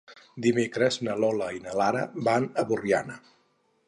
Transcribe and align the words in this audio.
Dimecres 0.43 0.95
na 1.07 1.17
Lola 1.23 1.49
i 1.57 1.61
na 1.65 1.75
Lara 1.81 2.01
van 2.29 2.47
a 2.63 2.65
Borriana. 2.73 3.19